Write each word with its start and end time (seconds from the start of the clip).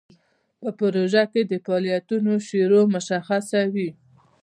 په 0.59 0.69
پروژه 0.79 1.23
کې 1.31 1.41
د 1.51 1.53
فعالیتونو 1.65 2.33
شروع 2.47 2.83
مشخصه 2.95 3.61
وي. 3.73 3.89